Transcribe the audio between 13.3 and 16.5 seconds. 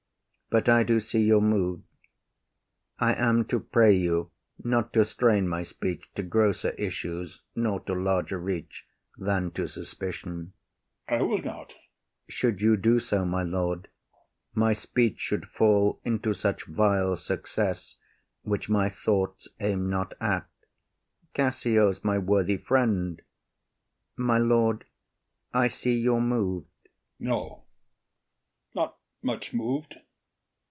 lord, My speech should fall into